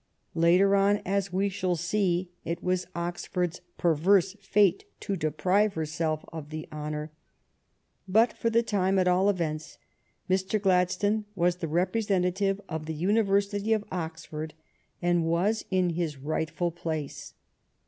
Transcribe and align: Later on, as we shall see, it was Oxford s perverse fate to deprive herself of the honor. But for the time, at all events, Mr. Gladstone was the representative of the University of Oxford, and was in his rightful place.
Later 0.33 0.75
on, 0.75 0.99
as 1.05 1.31
we 1.31 1.47
shall 1.47 1.75
see, 1.75 2.31
it 2.43 2.63
was 2.63 2.87
Oxford 2.95 3.51
s 3.53 3.61
perverse 3.77 4.33
fate 4.41 4.83
to 5.01 5.15
deprive 5.15 5.75
herself 5.75 6.25
of 6.33 6.49
the 6.49 6.67
honor. 6.71 7.11
But 8.07 8.33
for 8.33 8.49
the 8.49 8.63
time, 8.63 8.97
at 8.97 9.07
all 9.07 9.29
events, 9.29 9.77
Mr. 10.27 10.59
Gladstone 10.59 11.25
was 11.35 11.57
the 11.57 11.67
representative 11.67 12.59
of 12.67 12.87
the 12.87 12.95
University 12.95 13.73
of 13.73 13.85
Oxford, 13.91 14.55
and 15.03 15.23
was 15.27 15.65
in 15.69 15.91
his 15.91 16.17
rightful 16.17 16.71
place. 16.71 17.35